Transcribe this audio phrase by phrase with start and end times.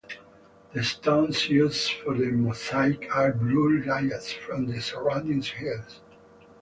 [0.73, 6.01] The stones used for the mosaic are Blue Lias from the surrounding hills.